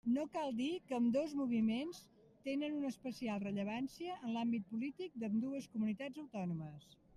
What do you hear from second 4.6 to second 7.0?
polític d'ambdues comunitats autònomes.